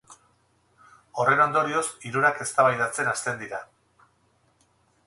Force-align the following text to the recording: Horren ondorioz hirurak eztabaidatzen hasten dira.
Horren 1.19 1.43
ondorioz 1.45 1.83
hirurak 2.09 2.43
eztabaidatzen 2.47 3.13
hasten 3.13 3.39
dira. 3.45 3.63